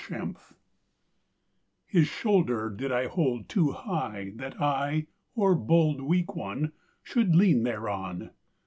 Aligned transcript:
ANY 0.09 0.17
SAINT 0.19 0.37
His 1.85 2.07
shoulder 2.07 2.71
did 2.71 2.91
I 2.91 3.05
hold 3.05 3.47
Too 3.47 3.71
high 3.73 4.31
that 4.37 4.59
I, 4.59 5.05
o'erbold 5.37 6.01
Weak 6.01 6.35
one, 6.35 6.71
Should 7.03 7.35
lean 7.35 7.61
thereon. 7.61 8.31